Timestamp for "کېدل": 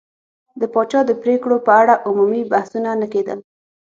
3.13-3.39